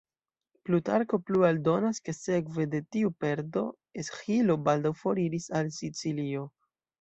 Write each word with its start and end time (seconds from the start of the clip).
Plutarko 0.67 1.17
plue 1.25 1.43
aldonas 1.49 1.99
ke 2.09 2.15
sekve 2.19 2.65
de 2.71 2.79
tiu 2.95 3.11
perdo 3.25 3.63
Esĥilo 4.05 4.57
baldaŭ 4.71 4.95
foriris 5.03 5.47
al 5.61 5.71
Sicilio. 5.79 6.49